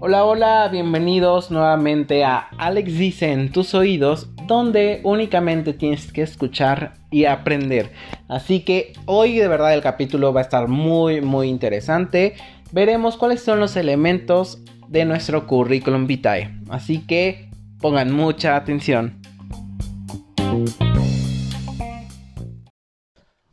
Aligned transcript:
Hola, 0.00 0.24
hola, 0.24 0.68
bienvenidos 0.72 1.50
nuevamente 1.50 2.24
a 2.24 2.48
Alex 2.56 2.96
Dice 2.96 3.30
en 3.30 3.52
tus 3.52 3.74
oídos, 3.74 4.30
donde 4.46 5.00
únicamente 5.04 5.74
tienes 5.74 6.10
que 6.10 6.22
escuchar 6.22 6.94
y 7.10 7.26
aprender. 7.26 7.92
Así 8.28 8.60
que 8.60 8.94
hoy 9.04 9.36
de 9.38 9.48
verdad 9.48 9.74
el 9.74 9.82
capítulo 9.82 10.32
va 10.32 10.40
a 10.40 10.44
estar 10.44 10.68
muy, 10.68 11.20
muy 11.20 11.48
interesante. 11.48 12.36
Veremos 12.72 13.18
cuáles 13.18 13.42
son 13.42 13.60
los 13.60 13.76
elementos 13.76 14.62
de 14.88 15.04
nuestro 15.04 15.46
currículum 15.46 16.06
vitae. 16.06 16.58
Así 16.70 17.00
que 17.00 17.50
pongan 17.80 18.10
mucha 18.10 18.56
atención. 18.56 19.20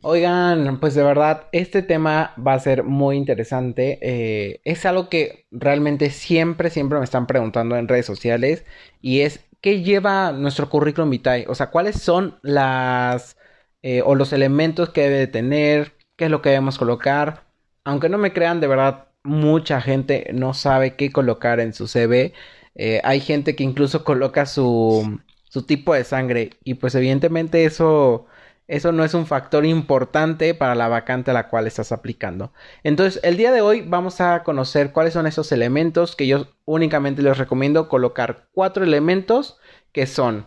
Oigan, 0.08 0.78
pues 0.78 0.94
de 0.94 1.02
verdad, 1.02 1.48
este 1.50 1.82
tema 1.82 2.32
va 2.38 2.52
a 2.52 2.60
ser 2.60 2.84
muy 2.84 3.16
interesante. 3.16 3.98
Eh, 4.02 4.60
es 4.62 4.86
algo 4.86 5.08
que 5.08 5.46
realmente 5.50 6.10
siempre, 6.10 6.70
siempre 6.70 6.98
me 6.98 7.04
están 7.04 7.26
preguntando 7.26 7.76
en 7.76 7.88
redes 7.88 8.06
sociales. 8.06 8.64
Y 9.02 9.22
es, 9.22 9.40
¿qué 9.60 9.82
lleva 9.82 10.30
nuestro 10.30 10.70
currículum 10.70 11.10
vitae? 11.10 11.46
O 11.48 11.56
sea, 11.56 11.70
¿cuáles 11.72 12.00
son 12.00 12.38
las 12.42 13.36
eh, 13.82 14.00
o 14.02 14.14
los 14.14 14.32
elementos 14.32 14.90
que 14.90 15.02
debe 15.02 15.18
de 15.18 15.26
tener? 15.26 15.94
¿Qué 16.14 16.26
es 16.26 16.30
lo 16.30 16.40
que 16.40 16.50
debemos 16.50 16.78
colocar? 16.78 17.42
Aunque 17.82 18.08
no 18.08 18.16
me 18.16 18.32
crean, 18.32 18.60
de 18.60 18.68
verdad, 18.68 19.08
mucha 19.24 19.80
gente 19.80 20.30
no 20.32 20.54
sabe 20.54 20.94
qué 20.94 21.10
colocar 21.10 21.58
en 21.58 21.74
su 21.74 21.88
CV. 21.88 22.32
Eh, 22.76 23.00
hay 23.02 23.18
gente 23.20 23.56
que 23.56 23.64
incluso 23.64 24.04
coloca 24.04 24.46
su, 24.46 25.18
su 25.48 25.62
tipo 25.64 25.94
de 25.94 26.04
sangre. 26.04 26.50
Y 26.62 26.74
pues 26.74 26.94
evidentemente 26.94 27.64
eso 27.64 28.26
eso 28.68 28.90
no 28.92 29.04
es 29.04 29.14
un 29.14 29.26
factor 29.26 29.64
importante 29.64 30.54
para 30.54 30.74
la 30.74 30.88
vacante 30.88 31.30
a 31.30 31.34
la 31.34 31.48
cual 31.48 31.66
estás 31.66 31.92
aplicando. 31.92 32.52
Entonces, 32.82 33.20
el 33.22 33.36
día 33.36 33.52
de 33.52 33.60
hoy 33.60 33.82
vamos 33.86 34.20
a 34.20 34.42
conocer 34.42 34.92
cuáles 34.92 35.14
son 35.14 35.26
esos 35.26 35.52
elementos 35.52 36.16
que 36.16 36.26
yo 36.26 36.48
únicamente 36.64 37.22
les 37.22 37.38
recomiendo 37.38 37.88
colocar 37.88 38.48
cuatro 38.52 38.82
elementos 38.84 39.58
que 39.92 40.06
son 40.06 40.46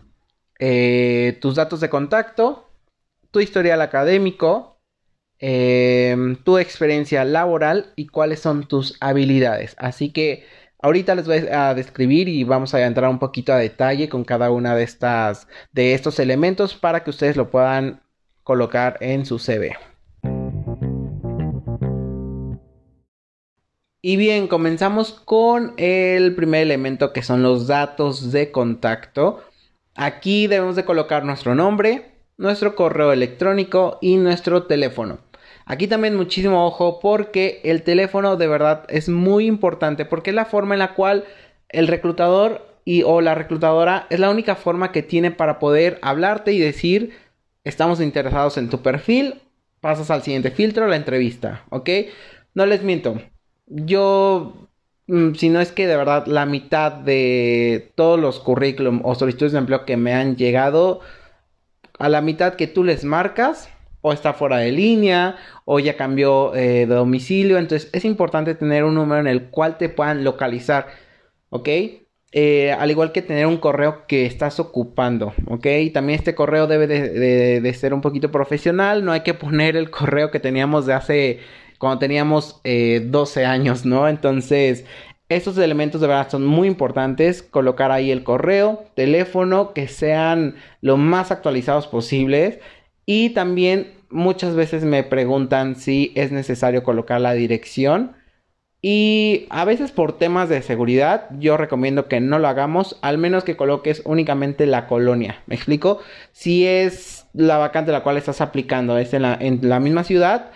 eh, 0.58 1.38
tus 1.40 1.54
datos 1.54 1.80
de 1.80 1.88
contacto, 1.88 2.70
tu 3.30 3.40
historial 3.40 3.80
académico, 3.80 4.80
em, 5.38 6.36
tu 6.36 6.58
experiencia 6.58 7.24
laboral 7.24 7.92
y 7.96 8.08
cuáles 8.08 8.40
son 8.40 8.68
tus 8.68 8.96
habilidades. 9.00 9.74
Así 9.78 10.12
que 10.12 10.44
ahorita 10.82 11.14
les 11.14 11.26
voy 11.26 11.38
a 11.50 11.74
describir 11.74 12.28
y 12.28 12.44
vamos 12.44 12.74
a 12.74 12.84
entrar 12.84 13.08
un 13.10 13.18
poquito 13.18 13.52
a 13.52 13.58
detalle 13.58 14.08
con 14.08 14.24
cada 14.24 14.50
una 14.50 14.74
de 14.76 14.82
estas 14.84 15.48
de 15.72 15.94
estos 15.94 16.18
elementos 16.18 16.74
para 16.74 17.04
que 17.04 17.10
ustedes 17.10 17.36
lo 17.36 17.50
puedan 17.50 18.02
colocar 18.50 18.96
en 18.98 19.24
su 19.24 19.38
CV. 19.38 19.76
Y 24.02 24.16
bien, 24.16 24.48
comenzamos 24.48 25.12
con 25.12 25.74
el 25.76 26.34
primer 26.34 26.62
elemento 26.62 27.12
que 27.12 27.22
son 27.22 27.44
los 27.44 27.68
datos 27.68 28.32
de 28.32 28.50
contacto. 28.50 29.40
Aquí 29.94 30.48
debemos 30.48 30.74
de 30.74 30.84
colocar 30.84 31.24
nuestro 31.24 31.54
nombre, 31.54 32.10
nuestro 32.38 32.74
correo 32.74 33.12
electrónico 33.12 33.98
y 34.00 34.16
nuestro 34.16 34.64
teléfono. 34.64 35.18
Aquí 35.64 35.86
también 35.86 36.16
muchísimo 36.16 36.66
ojo 36.66 36.98
porque 36.98 37.60
el 37.62 37.84
teléfono 37.84 38.34
de 38.34 38.48
verdad 38.48 38.82
es 38.88 39.08
muy 39.08 39.46
importante 39.46 40.06
porque 40.06 40.30
es 40.30 40.34
la 40.34 40.46
forma 40.46 40.74
en 40.74 40.80
la 40.80 40.94
cual 40.94 41.24
el 41.68 41.86
reclutador 41.86 42.66
y 42.84 43.04
o 43.04 43.20
la 43.20 43.36
reclutadora 43.36 44.08
es 44.10 44.18
la 44.18 44.28
única 44.28 44.56
forma 44.56 44.90
que 44.90 45.04
tiene 45.04 45.30
para 45.30 45.60
poder 45.60 46.00
hablarte 46.02 46.52
y 46.52 46.58
decir 46.58 47.29
estamos 47.64 48.00
interesados 48.00 48.56
en 48.58 48.68
tu 48.70 48.82
perfil, 48.82 49.42
pasas 49.80 50.10
al 50.10 50.22
siguiente 50.22 50.50
filtro, 50.50 50.86
la 50.88 50.96
entrevista, 50.96 51.64
¿ok? 51.70 51.90
No 52.54 52.66
les 52.66 52.82
miento, 52.82 53.20
yo, 53.66 54.68
mm, 55.06 55.34
si 55.34 55.48
no 55.48 55.60
es 55.60 55.72
que 55.72 55.86
de 55.86 55.96
verdad 55.96 56.26
la 56.26 56.46
mitad 56.46 56.92
de 56.92 57.92
todos 57.94 58.18
los 58.18 58.40
currículum 58.40 59.00
o 59.04 59.14
solicitudes 59.14 59.52
de 59.52 59.58
empleo 59.58 59.84
que 59.84 59.96
me 59.96 60.12
han 60.14 60.36
llegado, 60.36 61.00
a 61.98 62.08
la 62.08 62.20
mitad 62.22 62.54
que 62.54 62.66
tú 62.66 62.84
les 62.84 63.04
marcas, 63.04 63.70
o 64.02 64.12
está 64.12 64.32
fuera 64.32 64.56
de 64.58 64.72
línea, 64.72 65.36
o 65.66 65.78
ya 65.78 65.96
cambió 65.96 66.54
eh, 66.54 66.86
de 66.86 66.94
domicilio, 66.94 67.58
entonces 67.58 67.90
es 67.92 68.04
importante 68.04 68.54
tener 68.54 68.84
un 68.84 68.94
número 68.94 69.20
en 69.20 69.26
el 69.26 69.50
cual 69.50 69.76
te 69.78 69.88
puedan 69.90 70.24
localizar, 70.24 70.86
¿ok? 71.50 71.68
Eh, 72.32 72.70
al 72.70 72.90
igual 72.92 73.10
que 73.10 73.22
tener 73.22 73.46
un 73.46 73.56
correo 73.56 74.06
que 74.06 74.24
estás 74.24 74.60
ocupando, 74.60 75.34
¿ok? 75.46 75.66
También 75.92 76.18
este 76.18 76.36
correo 76.36 76.68
debe 76.68 76.86
de, 76.86 77.74
ser 77.74 77.92
un 77.92 78.00
poquito 78.00 78.30
profesional, 78.30 79.04
no 79.04 79.10
hay 79.10 79.22
que 79.22 79.34
poner 79.34 79.76
el 79.76 79.90
correo 79.90 80.30
que 80.30 80.38
teníamos 80.38 80.86
de 80.86 80.94
hace, 80.94 81.40
cuando 81.78 81.98
teníamos 81.98 82.60
12 82.62 83.42
eh, 83.42 83.44
años, 83.44 83.84
¿no? 83.84 84.08
Entonces, 84.08 84.84
estos 85.28 85.58
elementos 85.58 86.00
de 86.00 86.06
verdad 86.06 86.30
son 86.30 86.46
muy 86.46 86.68
importantes, 86.68 87.42
colocar 87.42 87.90
ahí 87.90 88.12
el 88.12 88.22
correo, 88.22 88.84
teléfono, 88.94 89.72
que 89.74 89.88
sean 89.88 90.54
lo 90.82 90.96
más 90.96 91.32
actualizados 91.32 91.88
posibles 91.88 92.60
y 93.06 93.30
también 93.30 93.92
muchas 94.10 94.54
veces 94.54 94.84
me 94.84 95.02
preguntan 95.02 95.76
si 95.76 96.12
es 96.14 96.30
necesario 96.32 96.84
colocar 96.84 97.20
la 97.20 97.32
dirección. 97.32 98.12
Y 98.82 99.46
a 99.50 99.66
veces 99.66 99.92
por 99.92 100.16
temas 100.16 100.48
de 100.48 100.62
seguridad 100.62 101.26
yo 101.38 101.58
recomiendo 101.58 102.08
que 102.08 102.20
no 102.20 102.38
lo 102.38 102.48
hagamos, 102.48 102.98
al 103.02 103.18
menos 103.18 103.44
que 103.44 103.56
coloques 103.56 104.00
únicamente 104.06 104.66
la 104.66 104.86
colonia. 104.86 105.42
¿Me 105.46 105.54
explico? 105.54 106.00
Si 106.32 106.66
es 106.66 107.26
la 107.34 107.58
vacante 107.58 107.92
la 107.92 108.02
cual 108.02 108.16
estás 108.16 108.40
aplicando, 108.40 108.96
es 108.96 109.12
en 109.12 109.22
la, 109.22 109.80
misma 109.80 110.04
ciudad, 110.04 110.50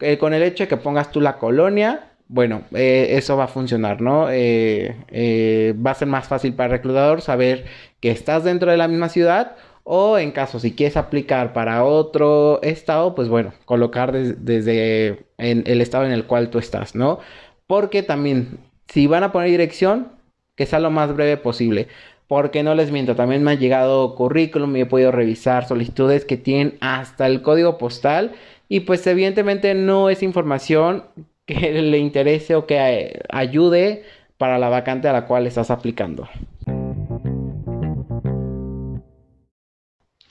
eh, 0.00 0.18
con 0.18 0.34
el 0.34 0.42
hecho 0.42 0.64
de 0.64 0.68
que 0.68 0.76
pongas 0.76 1.10
tú 1.10 1.22
la 1.22 1.38
colonia, 1.38 2.08
bueno, 2.28 2.62
eh, 2.74 3.08
eso 3.12 3.36
va 3.36 3.44
a 3.44 3.48
funcionar, 3.48 4.02
¿no? 4.02 4.28
Eh, 4.30 5.74
va 5.84 5.92
a 5.92 5.94
ser 5.94 6.06
más 6.06 6.28
fácil 6.28 6.52
para 6.52 6.66
el 6.66 6.72
reclutador 6.72 7.22
saber 7.22 7.64
que 8.00 8.10
estás 8.10 8.44
dentro 8.44 8.70
de 8.70 8.76
la 8.76 8.88
misma 8.88 9.08
ciudad 9.08 9.56
o 9.82 10.18
en 10.18 10.30
caso 10.30 10.60
si 10.60 10.72
quieres 10.76 10.96
aplicar 10.96 11.52
para 11.52 11.82
otro 11.84 12.60
estado, 12.62 13.14
pues 13.14 13.28
bueno, 13.28 13.52
colocar 13.64 14.12
desde 14.12 15.24
el 15.38 15.80
estado 15.80 16.04
en 16.04 16.12
el 16.12 16.26
cual 16.26 16.50
tú 16.50 16.58
estás, 16.58 16.94
¿no? 16.94 17.18
Porque 17.70 18.02
también, 18.02 18.58
si 18.88 19.06
van 19.06 19.22
a 19.22 19.30
poner 19.30 19.48
dirección, 19.48 20.08
que 20.56 20.66
sea 20.66 20.80
lo 20.80 20.90
más 20.90 21.14
breve 21.14 21.36
posible. 21.36 21.86
Porque 22.26 22.64
no 22.64 22.74
les 22.74 22.90
miento, 22.90 23.14
también 23.14 23.44
me 23.44 23.52
ha 23.52 23.54
llegado 23.54 24.16
currículum 24.16 24.74
y 24.74 24.80
he 24.80 24.86
podido 24.86 25.12
revisar 25.12 25.68
solicitudes 25.68 26.24
que 26.24 26.36
tienen 26.36 26.78
hasta 26.80 27.28
el 27.28 27.42
código 27.42 27.78
postal. 27.78 28.32
Y 28.68 28.80
pues 28.80 29.06
evidentemente 29.06 29.74
no 29.74 30.10
es 30.10 30.24
información 30.24 31.04
que 31.46 31.80
le 31.80 31.98
interese 31.98 32.56
o 32.56 32.66
que 32.66 32.76
eh, 32.76 33.20
ayude 33.28 34.02
para 34.36 34.58
la 34.58 34.68
vacante 34.68 35.06
a 35.06 35.12
la 35.12 35.26
cual 35.26 35.46
estás 35.46 35.70
aplicando. 35.70 36.28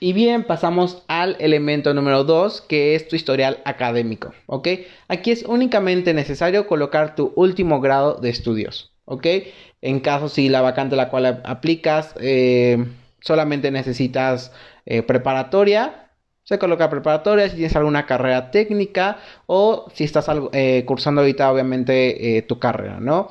Y 0.02 0.14
bien, 0.14 0.44
pasamos 0.44 1.04
al 1.08 1.36
elemento 1.40 1.92
número 1.92 2.24
2, 2.24 2.62
que 2.62 2.94
es 2.94 3.06
tu 3.06 3.16
historial 3.16 3.58
académico, 3.66 4.32
¿ok? 4.46 4.68
Aquí 5.08 5.30
es 5.30 5.42
únicamente 5.42 6.14
necesario 6.14 6.66
colocar 6.66 7.14
tu 7.14 7.34
último 7.36 7.82
grado 7.82 8.14
de 8.14 8.30
estudios, 8.30 8.94
¿ok? 9.04 9.26
En 9.82 10.00
caso 10.00 10.30
si 10.30 10.48
la 10.48 10.62
vacante 10.62 10.94
a 10.94 10.96
la 10.96 11.10
cual 11.10 11.42
aplicas 11.44 12.14
eh, 12.18 12.82
solamente 13.20 13.70
necesitas 13.70 14.52
eh, 14.86 15.02
preparatoria, 15.02 16.10
se 16.44 16.58
coloca 16.58 16.88
preparatoria 16.88 17.50
si 17.50 17.56
tienes 17.56 17.76
alguna 17.76 18.06
carrera 18.06 18.50
técnica 18.50 19.18
o 19.46 19.84
si 19.94 20.04
estás 20.04 20.28
eh, 20.52 20.84
cursando 20.86 21.20
ahorita 21.20 21.52
obviamente 21.52 22.42
tu 22.48 22.58
carrera, 22.58 23.00
¿no? 23.00 23.28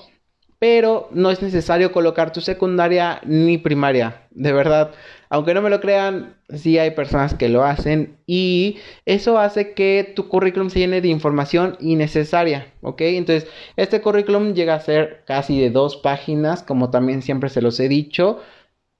Pero 0.60 1.08
no 1.12 1.32
es 1.32 1.42
necesario 1.42 1.94
colocar 1.94 2.34
tu 2.34 2.42
secundaria 2.42 3.22
ni 3.24 3.58
primaria. 3.58 4.28
De 4.32 4.52
verdad, 4.52 4.92
aunque 5.30 5.54
no 5.54 5.62
me 5.62 5.70
lo 5.70 5.80
crean, 5.80 6.36
sí 6.50 6.78
hay 6.78 6.92
personas 6.92 7.34
que 7.34 7.48
lo 7.48 7.64
hacen 7.64 8.18
y 8.28 8.78
eso 9.06 9.40
hace 9.40 9.74
que 9.74 10.12
tu 10.16 10.28
currículum 10.28 10.70
se 10.70 10.80
llene 10.80 11.02
de 11.02 11.08
información 11.08 11.78
innecesaria, 11.80 12.74
¿ok? 12.82 13.02
Entonces, 13.02 13.50
este 13.78 14.02
currículum 14.02 14.54
llega 14.54 14.76
a 14.76 14.82
ser 14.82 15.24
casi 15.26 15.60
de 15.60 15.70
dos 15.70 15.96
páginas, 15.98 16.62
como 16.62 16.90
también 16.90 17.22
siempre 17.22 17.50
se 17.50 17.62
los 17.62 17.80
he 17.80 17.88
dicho. 17.88 18.40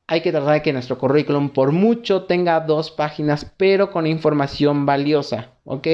Hay 0.08 0.22
que 0.22 0.32
tratar 0.32 0.54
de 0.54 0.62
que 0.62 0.74
nuestro 0.74 0.98
currículum 0.98 1.50
por 1.50 1.72
mucho 1.72 2.24
tenga 2.24 2.62
dos 2.62 2.90
páginas, 2.90 3.46
pero 3.58 3.92
con 3.92 4.08
información 4.08 4.86
valiosa, 4.86 5.52
¿ok? 5.66 5.88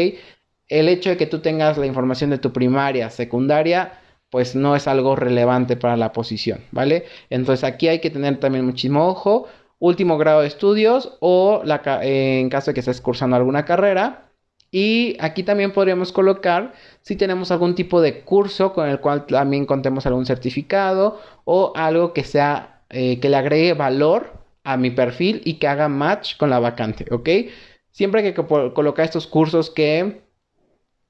El 0.67 0.89
hecho 0.89 1.09
de 1.09 1.17
que 1.17 1.27
tú 1.27 1.39
tengas 1.39 1.77
la 1.77 1.85
información 1.85 2.29
de 2.29 2.37
tu 2.37 2.53
primaria, 2.53 3.09
secundaria, 3.09 3.99
pues 4.35 4.53
no 4.53 4.75
es 4.75 4.85
algo 4.89 5.15
relevante 5.15 5.77
para 5.77 5.95
la 5.95 6.11
posición, 6.11 6.59
¿vale? 6.71 7.05
Entonces 7.29 7.63
aquí 7.63 7.87
hay 7.87 7.99
que 7.99 8.09
tener 8.09 8.37
también 8.37 8.65
muchísimo 8.65 9.07
ojo, 9.07 9.47
último 9.79 10.17
grado 10.17 10.41
de 10.41 10.47
estudios 10.47 11.15
o 11.21 11.61
la, 11.63 11.81
en 12.01 12.49
caso 12.49 12.71
de 12.71 12.73
que 12.73 12.81
estés 12.81 12.99
cursando 12.99 13.37
alguna 13.37 13.63
carrera. 13.63 14.33
Y 14.71 15.15
aquí 15.21 15.43
también 15.43 15.71
podríamos 15.71 16.11
colocar 16.11 16.73
si 17.01 17.15
tenemos 17.15 17.49
algún 17.49 17.75
tipo 17.75 18.01
de 18.01 18.25
curso 18.25 18.73
con 18.73 18.89
el 18.89 18.99
cual 18.99 19.25
también 19.25 19.65
contemos 19.65 20.05
algún 20.05 20.25
certificado 20.25 21.17
o 21.45 21.71
algo 21.73 22.11
que 22.11 22.25
sea 22.25 22.83
eh, 22.89 23.21
que 23.21 23.29
le 23.29 23.37
agregue 23.37 23.73
valor 23.73 24.33
a 24.65 24.75
mi 24.75 24.91
perfil 24.91 25.43
y 25.45 25.59
que 25.59 25.69
haga 25.69 25.87
match 25.87 26.35
con 26.35 26.49
la 26.49 26.59
vacante, 26.59 27.05
¿ok? 27.09 27.29
Siempre 27.91 28.21
hay 28.21 28.33
que 28.33 28.45
colocar 28.73 29.05
estos 29.05 29.27
cursos 29.27 29.69
que 29.69 30.24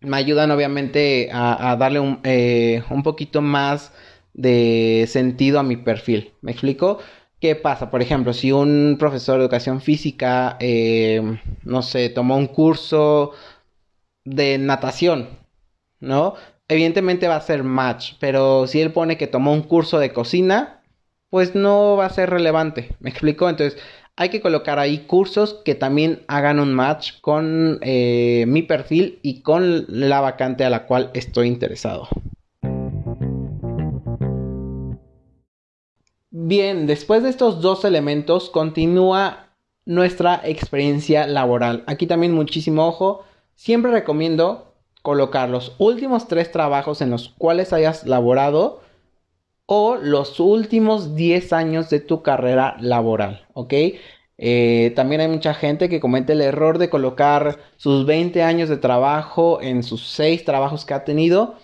me 0.05 0.17
ayudan 0.17 0.51
obviamente 0.51 1.29
a, 1.31 1.75
darle 1.77 1.99
un, 1.99 2.19
eh, 2.23 2.83
un 2.89 3.03
poquito 3.03 3.41
más 3.41 3.91
de 4.33 5.05
sentido 5.07 5.59
a 5.59 5.63
mi 5.63 5.77
perfil. 5.77 6.33
¿Me 6.41 6.51
explico? 6.51 6.99
¿Qué 7.39 7.55
pasa? 7.55 7.91
Por 7.91 8.01
ejemplo, 8.01 8.33
si 8.33 8.51
un 8.51 8.97
profesor 8.99 9.37
de 9.37 9.43
educación 9.43 9.81
física, 9.81 10.57
eh, 10.59 11.21
no 11.63 11.81
sé, 11.81 12.09
tomó 12.09 12.37
un 12.37 12.47
curso 12.47 13.33
de 14.25 14.57
natación, 14.57 15.29
¿no? 15.99 16.35
Evidentemente 16.67 17.27
va 17.27 17.35
a 17.37 17.41
ser 17.41 17.63
match, 17.63 18.13
pero 18.19 18.67
si 18.67 18.81
él 18.81 18.91
pone 18.91 19.17
que 19.17 19.27
tomó 19.27 19.53
un 19.53 19.61
curso 19.63 19.99
de 19.99 20.13
cocina, 20.13 20.81
pues 21.29 21.55
no 21.55 21.95
va 21.97 22.05
a 22.07 22.09
ser 22.09 22.29
relevante. 22.29 22.95
¿Me 22.99 23.09
explico? 23.09 23.49
Entonces, 23.49 23.79
hay 24.17 24.29
que 24.29 24.41
colocar 24.41 24.79
ahí 24.79 24.99
cursos 24.99 25.61
que 25.65 25.75
también 25.75 26.21
hagan 26.27 26.59
un 26.59 26.73
match 26.73 27.19
con 27.19 27.79
eh, 27.81 28.45
mi 28.47 28.61
perfil 28.61 29.19
y 29.21 29.41
con 29.41 29.85
la 29.87 30.21
vacante 30.21 30.63
a 30.63 30.69
la 30.69 30.85
cual 30.85 31.11
estoy 31.13 31.47
interesado. 31.47 32.07
Bien, 36.29 36.85
después 36.87 37.23
de 37.23 37.29
estos 37.29 37.61
dos 37.61 37.85
elementos 37.85 38.49
continúa 38.49 39.49
nuestra 39.85 40.41
experiencia 40.43 41.27
laboral. 41.27 41.83
Aquí 41.87 42.07
también 42.07 42.33
muchísimo 42.33 42.87
ojo. 42.87 43.23
Siempre 43.55 43.91
recomiendo 43.91 44.73
colocar 45.01 45.49
los 45.49 45.75
últimos 45.77 46.27
tres 46.27 46.51
trabajos 46.51 47.01
en 47.01 47.09
los 47.09 47.29
cuales 47.37 47.73
hayas 47.73 48.05
laborado 48.05 48.81
o 49.65 49.95
los 49.95 50.39
últimos 50.39 51.15
10 51.15 51.53
años 51.53 51.89
de 51.89 51.99
tu 51.99 52.21
carrera 52.21 52.77
laboral, 52.79 53.47
¿ok? 53.53 53.73
Eh, 54.37 54.91
también 54.95 55.21
hay 55.21 55.27
mucha 55.27 55.53
gente 55.53 55.89
que 55.89 55.99
comete 55.99 56.33
el 56.33 56.41
error 56.41 56.77
de 56.77 56.89
colocar 56.89 57.59
sus 57.77 58.05
20 58.05 58.43
años 58.43 58.69
de 58.69 58.77
trabajo 58.77 59.61
en 59.61 59.83
sus 59.83 60.07
6 60.09 60.43
trabajos 60.45 60.85
que 60.85 60.93
ha 60.93 61.05
tenido. 61.05 61.55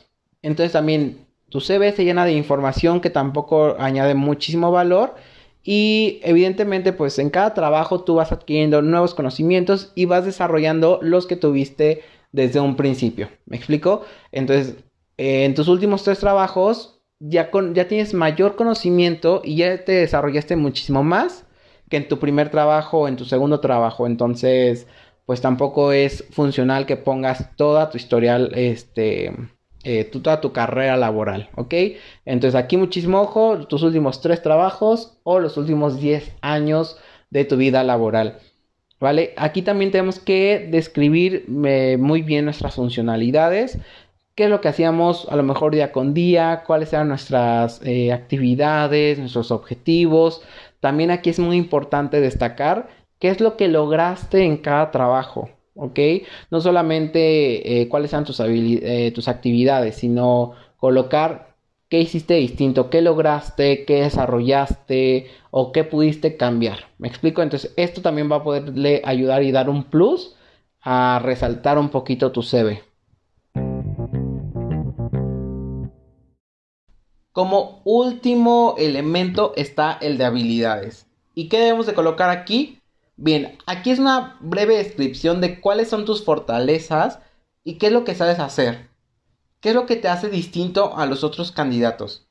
Entonces 0.42 0.72
también 0.72 1.28
tu 1.50 1.60
CV 1.60 1.92
se 1.92 2.06
llena 2.06 2.26
de 2.26 2.34
información 2.34 3.02
que 3.02 3.10
tampoco 3.10 3.76
añade 3.80 4.16
muchísimo 4.16 4.72
valor 4.72 5.16
y 5.64 6.20
evidentemente 6.24 6.94
pues 6.94 7.20
en 7.20 7.30
cada 7.30 7.54
trabajo 7.54 8.02
tú 8.04 8.16
vas 8.16 8.32
adquiriendo 8.32 8.82
nuevos 8.82 9.14
conocimientos 9.14 9.92
y 9.96 10.06
vas 10.06 10.26
desarrollando 10.26 11.00
los 11.02 11.28
que 11.28 11.36
tuviste 11.36 12.04
desde 12.32 12.62
un 12.62 12.78
principio. 12.78 13.30
¿Me 13.46 13.58
explico? 13.58 14.04
Entonces, 14.32 14.78
en 15.18 15.54
tus 15.54 15.68
últimos 15.68 16.04
tres 16.04 16.20
trabajos 16.20 17.01
ya, 17.22 17.52
con, 17.52 17.76
ya 17.76 17.88
tienes 17.88 18.14
mayor 18.14 18.56
conocimiento 18.56 19.42
y 19.44 19.56
ya 19.58 19.86
te 19.86 19.94
desarrollaste 19.94 20.56
muchísimo 20.56 21.04
más 21.04 21.46
que 21.90 21.98
en 21.98 22.08
tu 22.08 22.20
primer 22.20 22.50
trabajo 22.50 23.02
o 23.02 23.08
en 23.08 23.16
tu 23.16 23.26
segundo 23.26 23.60
trabajo. 23.60 24.08
Entonces, 24.08 24.88
pues 25.26 25.42
tampoco 25.42 25.92
es 25.92 26.26
funcional 26.32 26.86
que 26.86 26.98
pongas 26.98 27.56
toda 27.56 27.90
tu 27.90 27.98
historial, 27.98 28.52
este, 28.56 29.34
eh, 29.84 30.04
toda 30.06 30.42
tu 30.42 30.52
carrera 30.52 30.98
laboral, 30.98 31.50
¿ok? 31.56 31.74
Entonces 32.26 32.56
aquí 32.56 32.78
muchísimo 32.78 33.22
ojo, 33.22 33.66
tus 33.68 33.84
últimos 33.84 34.22
tres 34.22 34.42
trabajos 34.42 35.18
o 35.24 35.40
los 35.40 35.58
últimos 35.58 36.00
10 36.00 36.34
años 36.42 36.98
de 37.30 37.46
tu 37.46 37.58
vida 37.58 37.84
laboral, 37.84 38.40
¿vale? 39.00 39.34
Aquí 39.38 39.62
también 39.62 39.92
tenemos 39.92 40.20
que 40.20 40.68
describir 40.72 41.46
eh, 41.66 41.98
muy 42.00 42.22
bien 42.24 42.46
nuestras 42.46 42.76
funcionalidades, 42.76 43.80
qué 44.36 44.46
es 44.46 44.50
lo 44.50 44.62
que 44.62 44.70
hacíamos 44.70 45.28
a 45.30 45.36
lo 45.36 45.44
mejor 45.44 45.74
día 45.74 45.92
con 45.92 46.14
día, 46.14 46.64
cuáles 46.66 46.94
eran 46.94 47.10
nuestras 47.10 47.82
eh, 47.84 48.12
actividades, 48.12 49.20
nuestros 49.20 49.52
objetivos. 49.52 50.42
También 50.80 51.12
aquí 51.12 51.30
es 51.30 51.40
muy 51.40 51.58
importante 51.58 52.22
destacar 52.22 52.90
qué 53.20 53.30
es 53.30 53.42
lo 53.42 53.58
que 53.58 53.68
lograste 53.68 54.44
en 54.44 54.58
cada 54.58 54.92
trabajo, 54.92 55.50
¿ok? 55.76 56.00
No 56.50 56.62
solamente 56.62 57.82
eh, 57.82 57.88
cuáles 57.90 58.12
sean 58.12 58.26
tus, 58.26 58.40
eh, 58.40 59.12
tus 59.14 59.28
actividades, 59.28 59.96
sino 59.96 60.54
colocar 60.78 61.56
qué 61.90 62.00
hiciste 62.00 62.36
distinto, 62.36 62.90
qué 62.90 63.02
lograste, 63.02 63.86
qué 63.86 64.02
desarrollaste 64.04 65.28
o 65.52 65.72
qué 65.72 65.84
pudiste 65.84 66.38
cambiar. 66.38 66.88
¿Me 66.98 67.08
explico? 67.10 67.44
Entonces, 67.44 67.74
esto 67.76 68.02
también 68.02 68.32
va 68.32 68.38
a 68.38 68.44
poderle 68.44 69.02
ayudar 69.06 69.44
y 69.44 69.52
dar 69.52 69.70
un 69.70 69.84
plus 69.84 70.36
a 70.82 71.20
resaltar 71.24 71.78
un 71.78 71.90
poquito 71.90 72.32
tu 72.32 72.42
CV. 72.42 72.91
Como 77.32 77.82
último 77.86 78.76
elemento 78.78 79.54
está 79.56 79.98
el 80.02 80.18
de 80.18 80.26
habilidades. 80.26 81.08
¿Y 81.34 81.48
qué 81.48 81.60
debemos 81.60 81.86
de 81.86 81.94
colocar 81.94 82.30
aquí? 82.30 82.82
Bien, 83.16 83.58
aquí 83.66 83.92
es 83.92 84.00
una 84.00 84.38
breve 84.42 84.76
descripción 84.76 85.40
de 85.40 85.62
cuáles 85.62 85.90
son 85.90 86.04
tus 86.04 86.26
fortalezas 86.26 87.20
y 87.64 87.78
qué 87.78 87.88
es 87.88 87.94
lo 87.94 88.04
que 88.04 88.16
sabes 88.16 88.40
hacer. 88.40 88.90
¿Qué 89.62 89.70
es 89.70 89.76
lo 89.76 89.86
que 89.86 89.96
te 89.96 90.10
hace 90.10 90.28
distinto 90.28 90.98
a 90.98 91.06
los 91.06 91.24
otros 91.24 91.54
candidatos? 91.54 92.28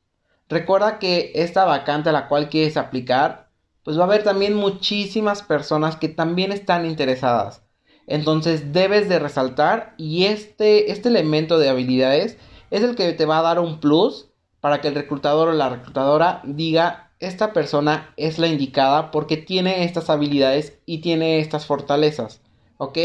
Recuerda 0.51 0.99
que 0.99 1.33
esta 1.35 1.65
vacante 1.65 2.11
a 2.11 2.13
la 2.13 2.29
cual 2.29 2.51
quieres 2.51 2.77
aplicar, 2.77 3.49
pues 3.85 3.97
va 3.97 4.03
a 4.03 4.07
haber 4.07 4.23
también 4.23 4.55
muchísimas 4.55 5.43
personas 5.43 5.97
que 5.97 6.11
también 6.11 6.53
están 6.53 6.85
interesadas. 6.85 7.63
Entonces 8.07 8.75
debes 8.75 9.09
de 9.09 9.19
resaltar 9.19 9.95
y 9.97 10.25
este, 10.25 10.91
este 10.91 11.09
elemento 11.09 11.59
de 11.59 11.71
habilidades 11.71 12.37
es 12.71 12.83
el 12.83 12.97
que 12.97 13.15
te 13.15 13.25
va 13.25 13.39
a 13.39 13.43
dar 13.43 13.61
un 13.61 13.81
plus 13.81 14.30
para 14.61 14.81
que 14.81 14.89
el 14.89 14.95
reclutador 14.95 15.49
o 15.49 15.53
la 15.53 15.69
reclutadora 15.69 16.41
diga 16.45 17.11
esta 17.21 17.53
persona 17.53 18.13
es 18.17 18.39
la 18.39 18.49
indicada 18.49 19.11
porque 19.11 19.37
tiene 19.37 19.85
estas 19.85 20.11
habilidades 20.11 20.79
y 20.87 21.03
tiene 21.03 21.41
estas 21.41 21.67
fortalezas, 21.67 22.41
¿ok? 22.79 22.97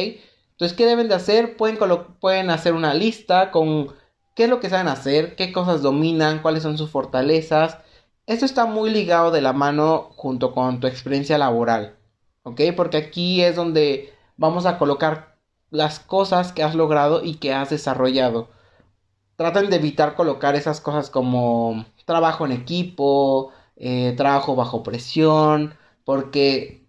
Entonces, 0.52 0.78
¿qué 0.78 0.86
deben 0.86 1.10
de 1.10 1.16
hacer? 1.16 1.58
Pueden, 1.58 1.78
pueden 2.22 2.50
hacer 2.50 2.74
una 2.74 2.94
lista 2.94 3.52
con 3.52 3.94
qué 4.36 4.46
es 4.46 4.50
lo 4.50 4.62
que 4.62 4.70
saben 4.70 4.88
hacer, 4.88 5.36
qué 5.36 5.52
cosas 5.52 5.82
dominan, 5.82 6.42
cuáles 6.42 6.64
son 6.64 6.78
sus 6.78 6.90
fortalezas. 6.90 7.78
Esto 8.26 8.46
está 8.46 8.66
muy 8.66 8.90
ligado 8.90 9.32
de 9.32 9.42
la 9.42 9.52
mano 9.52 10.12
junto 10.16 10.54
con 10.54 10.80
tu 10.80 10.88
experiencia 10.88 11.38
laboral, 11.38 11.98
¿ok? 12.44 12.62
Porque 12.76 12.98
aquí 12.98 13.42
es 13.42 13.58
donde 13.58 14.14
vamos 14.38 14.66
a 14.66 14.78
colocar 14.78 15.36
las 15.72 16.00
cosas 16.00 16.54
que 16.54 16.64
has 16.64 16.74
logrado 16.74 17.24
y 17.24 17.36
que 17.36 17.54
has 17.54 17.70
desarrollado. 17.70 18.50
Traten 19.36 19.70
de 19.70 19.76
evitar 19.78 20.16
colocar 20.16 20.56
esas 20.56 20.80
cosas 20.82 21.10
como 21.10 21.86
trabajo 22.06 22.46
en 22.46 22.52
equipo, 22.54 23.52
eh, 23.76 24.14
trabajo 24.16 24.56
bajo 24.56 24.84
presión, 24.84 25.74
porque 26.06 26.86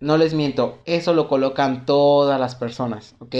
no 0.00 0.18
les 0.18 0.34
miento, 0.34 0.78
eso 0.84 1.14
lo 1.14 1.28
colocan 1.28 1.86
todas 1.86 2.38
las 2.38 2.54
personas, 2.54 3.16
¿ok? 3.20 3.34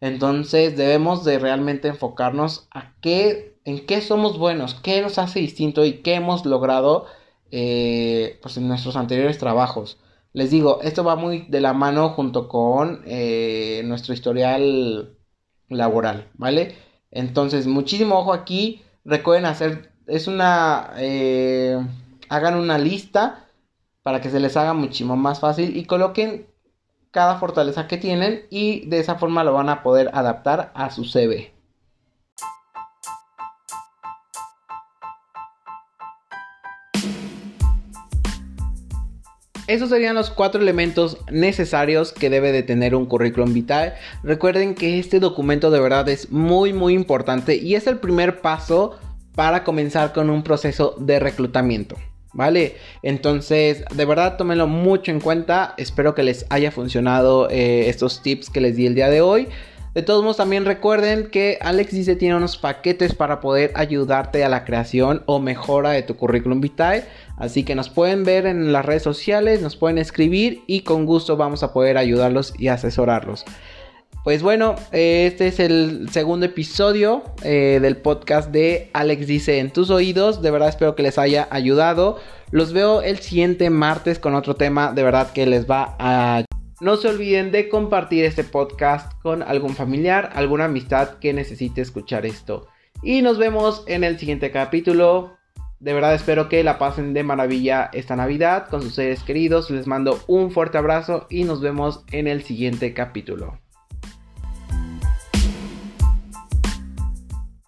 Entonces 0.00 0.76
debemos 0.76 1.24
de 1.24 1.38
realmente 1.38 1.88
enfocarnos 1.88 2.68
a 2.70 2.94
qué, 3.00 3.58
en 3.64 3.86
qué 3.86 4.02
somos 4.02 4.38
buenos, 4.38 4.74
qué 4.74 5.00
nos 5.00 5.18
hace 5.18 5.40
distinto 5.40 5.84
y 5.84 6.02
qué 6.02 6.14
hemos 6.14 6.44
logrado 6.44 7.06
eh, 7.50 8.38
pues 8.42 8.56
en 8.58 8.68
nuestros 8.68 8.96
anteriores 8.96 9.38
trabajos. 9.38 9.98
Les 10.32 10.50
digo, 10.50 10.80
esto 10.82 11.04
va 11.04 11.16
muy 11.16 11.46
de 11.48 11.60
la 11.60 11.72
mano 11.72 12.10
junto 12.10 12.48
con 12.48 13.02
eh, 13.06 13.82
nuestro 13.86 14.12
historial 14.14 15.16
laboral, 15.68 16.30
¿vale? 16.34 16.76
Entonces, 17.14 17.66
muchísimo 17.66 18.18
ojo 18.18 18.34
aquí. 18.34 18.82
Recuerden 19.06 19.46
hacer, 19.46 19.90
es 20.06 20.28
una 20.28 20.92
hagan 22.28 22.56
una 22.56 22.78
lista 22.78 23.46
para 24.02 24.20
que 24.20 24.30
se 24.30 24.40
les 24.40 24.56
haga 24.56 24.74
muchísimo 24.74 25.16
más 25.16 25.40
fácil 25.40 25.76
y 25.76 25.84
coloquen 25.84 26.46
cada 27.10 27.38
fortaleza 27.38 27.86
que 27.86 27.96
tienen 27.96 28.42
y 28.50 28.86
de 28.86 28.98
esa 28.98 29.14
forma 29.14 29.44
lo 29.44 29.52
van 29.52 29.68
a 29.68 29.82
poder 29.82 30.10
adaptar 30.12 30.72
a 30.74 30.90
su 30.90 31.04
CV. 31.04 31.53
Esos 39.66 39.88
serían 39.88 40.14
los 40.14 40.28
cuatro 40.28 40.60
elementos 40.60 41.16
necesarios 41.30 42.12
que 42.12 42.28
debe 42.28 42.52
de 42.52 42.62
tener 42.62 42.94
un 42.94 43.06
currículum 43.06 43.54
vitae. 43.54 43.94
Recuerden 44.22 44.74
que 44.74 44.98
este 44.98 45.20
documento 45.20 45.70
de 45.70 45.80
verdad 45.80 46.06
es 46.10 46.30
muy 46.30 46.74
muy 46.74 46.92
importante 46.92 47.56
y 47.56 47.74
es 47.74 47.86
el 47.86 47.98
primer 47.98 48.42
paso 48.42 48.98
para 49.34 49.64
comenzar 49.64 50.12
con 50.12 50.28
un 50.28 50.42
proceso 50.42 50.94
de 50.98 51.18
reclutamiento. 51.18 51.96
¿Vale? 52.34 52.76
Entonces, 53.02 53.84
de 53.94 54.04
verdad, 54.04 54.36
tómenlo 54.36 54.66
mucho 54.66 55.12
en 55.12 55.20
cuenta. 55.20 55.72
Espero 55.76 56.16
que 56.16 56.24
les 56.24 56.44
haya 56.50 56.72
funcionado 56.72 57.48
eh, 57.48 57.88
estos 57.88 58.22
tips 58.22 58.50
que 58.50 58.60
les 58.60 58.76
di 58.76 58.86
el 58.86 58.96
día 58.96 59.08
de 59.08 59.20
hoy. 59.20 59.48
De 59.94 60.02
todos 60.02 60.22
modos, 60.22 60.38
también 60.38 60.64
recuerden 60.64 61.30
que 61.30 61.56
Alex 61.60 61.92
dice 61.92 62.16
tiene 62.16 62.34
unos 62.34 62.56
paquetes 62.56 63.14
para 63.14 63.38
poder 63.38 63.70
ayudarte 63.76 64.42
a 64.42 64.48
la 64.48 64.64
creación 64.64 65.22
o 65.26 65.38
mejora 65.38 65.90
de 65.90 66.02
tu 66.02 66.16
currículum 66.16 66.60
vitae. 66.60 67.04
Así 67.36 67.64
que 67.64 67.74
nos 67.74 67.88
pueden 67.88 68.24
ver 68.24 68.46
en 68.46 68.72
las 68.72 68.84
redes 68.84 69.02
sociales, 69.02 69.60
nos 69.60 69.76
pueden 69.76 69.98
escribir 69.98 70.62
y 70.66 70.80
con 70.80 71.04
gusto 71.04 71.36
vamos 71.36 71.62
a 71.62 71.72
poder 71.72 71.98
ayudarlos 71.98 72.54
y 72.58 72.68
asesorarlos. 72.68 73.44
Pues 74.24 74.42
bueno, 74.42 74.76
este 74.90 75.48
es 75.48 75.60
el 75.60 76.08
segundo 76.10 76.46
episodio 76.46 77.22
eh, 77.42 77.78
del 77.82 77.98
podcast 77.98 78.50
de 78.50 78.88
Alex 78.94 79.26
Dice 79.26 79.58
en 79.58 79.70
tus 79.70 79.90
oídos. 79.90 80.40
De 80.40 80.50
verdad 80.50 80.70
espero 80.70 80.94
que 80.94 81.02
les 81.02 81.18
haya 81.18 81.46
ayudado. 81.50 82.18
Los 82.50 82.72
veo 82.72 83.02
el 83.02 83.18
siguiente 83.18 83.68
martes 83.68 84.18
con 84.18 84.34
otro 84.34 84.54
tema 84.54 84.92
de 84.92 85.02
verdad 85.02 85.30
que 85.32 85.44
les 85.44 85.68
va 85.68 85.94
a 85.98 86.44
No 86.80 86.96
se 86.96 87.08
olviden 87.08 87.50
de 87.50 87.68
compartir 87.68 88.24
este 88.24 88.44
podcast 88.44 89.12
con 89.20 89.42
algún 89.42 89.74
familiar, 89.74 90.30
alguna 90.34 90.64
amistad 90.64 91.18
que 91.18 91.34
necesite 91.34 91.82
escuchar 91.82 92.24
esto. 92.24 92.68
Y 93.02 93.20
nos 93.20 93.36
vemos 93.36 93.84
en 93.86 94.04
el 94.04 94.18
siguiente 94.18 94.50
capítulo. 94.50 95.36
De 95.80 95.92
verdad 95.92 96.14
espero 96.14 96.48
que 96.48 96.64
la 96.64 96.78
pasen 96.78 97.14
de 97.14 97.22
maravilla 97.22 97.90
esta 97.92 98.16
Navidad 98.16 98.68
con 98.68 98.82
sus 98.82 98.94
seres 98.94 99.22
queridos. 99.22 99.70
Les 99.70 99.86
mando 99.86 100.22
un 100.26 100.50
fuerte 100.50 100.78
abrazo 100.78 101.26
y 101.28 101.44
nos 101.44 101.60
vemos 101.60 102.04
en 102.10 102.26
el 102.26 102.42
siguiente 102.42 102.94
capítulo. 102.94 103.58